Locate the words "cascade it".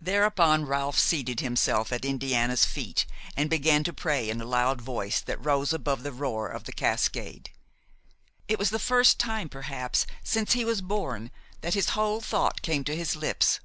6.72-8.58